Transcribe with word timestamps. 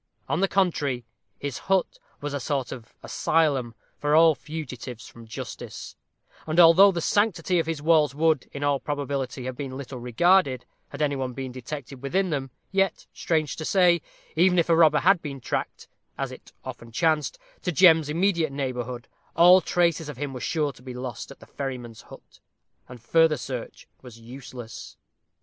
On 0.27 0.39
the 0.39 0.47
contrary, 0.47 1.05
his 1.37 1.59
hut 1.69 1.99
was 2.21 2.33
a 2.33 2.39
sort 2.39 2.71
of 2.71 2.95
asylum 3.03 3.75
for 3.99 4.15
all 4.15 4.33
fugitives 4.33 5.07
from 5.07 5.27
justice; 5.27 5.95
and 6.47 6.59
although 6.59 6.91
the 6.91 6.99
sanctity 7.01 7.59
of 7.59 7.67
his 7.67 7.83
walls 7.83 8.15
would, 8.15 8.49
in 8.51 8.63
all 8.63 8.79
probability, 8.79 9.43
have 9.45 9.55
been 9.55 9.77
little 9.77 9.99
regarded, 9.99 10.65
had 10.89 11.03
any 11.03 11.15
one 11.15 11.33
been, 11.33 11.51
detected 11.51 12.01
within 12.01 12.31
them, 12.31 12.49
yet, 12.71 13.05
strange 13.13 13.55
to 13.57 13.63
say, 13.63 14.01
even 14.35 14.57
if 14.57 14.69
a 14.69 14.75
robber 14.75 15.01
had 15.01 15.21
been 15.21 15.39
tracked 15.39 15.87
as 16.17 16.31
it 16.31 16.51
often 16.65 16.91
chanced 16.91 17.37
to 17.61 17.71
Jem's 17.71 18.09
immediate 18.09 18.51
neighborhood, 18.51 19.07
all 19.35 19.61
traces 19.61 20.09
of 20.09 20.17
him 20.17 20.33
were 20.33 20.41
sure 20.41 20.71
to 20.71 20.81
be 20.81 20.95
lost 20.95 21.29
at 21.29 21.39
the 21.39 21.45
ferryman's 21.45 22.01
hut; 22.01 22.39
and 22.89 22.99
further 22.99 23.37
search 23.37 23.87
was 24.01 24.19
useless. 24.19 24.97